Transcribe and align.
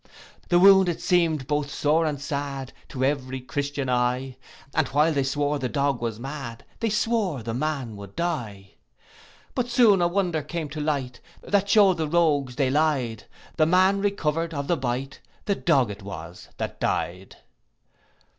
The 0.49 0.57
wound 0.57 0.89
it 0.89 0.99
seem'd 0.99 1.45
both 1.45 1.69
sore 1.69 2.07
and 2.07 2.19
sad, 2.19 2.73
To 2.89 3.03
every 3.05 3.39
Christian 3.39 3.87
eye; 3.87 4.35
And 4.73 4.87
while 4.87 5.13
they 5.13 5.21
swore 5.21 5.59
the 5.59 5.69
dog 5.69 6.01
was 6.01 6.19
mad, 6.19 6.65
They 6.79 6.89
swore 6.89 7.43
the 7.43 7.53
man 7.53 7.95
would 7.97 8.15
die. 8.15 8.71
But 9.53 9.69
soon 9.69 10.01
a 10.01 10.07
wonder 10.07 10.41
came 10.41 10.69
to 10.69 10.79
light, 10.81 11.19
That 11.43 11.69
shew'd 11.69 11.97
the 11.97 12.07
rogues 12.07 12.55
they 12.55 12.71
lied, 12.71 13.25
The 13.57 13.67
man 13.67 14.01
recovered 14.01 14.55
of 14.55 14.67
the 14.67 14.75
bite, 14.75 15.19
The 15.45 15.53
dog 15.53 15.91
it 15.91 16.01
was 16.01 16.49
that 16.57 16.79
dy'd. 16.79 17.35